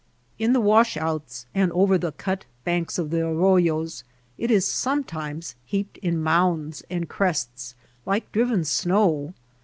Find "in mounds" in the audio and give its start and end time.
5.99-6.83